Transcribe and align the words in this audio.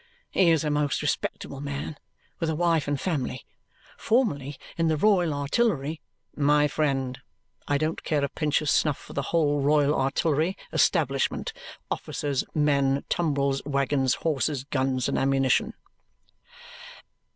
He 0.31 0.49
is 0.49 0.63
a 0.63 0.71
most 0.71 1.03
respectable 1.03 1.61
man 1.61 1.95
with 2.39 2.49
a 2.49 2.55
wife 2.55 2.87
and 2.87 2.99
family, 2.99 3.45
formerly 3.99 4.57
in 4.75 4.87
the 4.87 4.97
Royal 4.97 5.31
Artillery" 5.31 6.01
"My 6.51 6.67
friend, 6.67 7.19
I 7.67 7.77
don't 7.77 8.03
care 8.03 8.25
a 8.25 8.29
pinch 8.29 8.63
of 8.63 8.69
snuff 8.71 8.97
for 8.97 9.13
the 9.13 9.21
whole 9.29 9.59
Royal 9.61 9.93
Artillery 9.93 10.57
establishment 10.73 11.53
officers, 11.91 12.43
men, 12.55 13.03
tumbrils, 13.09 13.61
waggons, 13.63 14.15
horses, 14.15 14.63
guns, 14.63 15.07
and 15.07 15.19
ammunition." 15.19 15.75